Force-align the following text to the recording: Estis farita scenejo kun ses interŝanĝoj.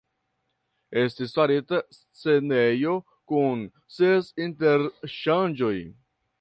Estis 1.01 1.35
farita 1.39 1.81
scenejo 1.97 2.95
kun 3.33 3.63
ses 3.99 4.35
interŝanĝoj. 4.49 5.75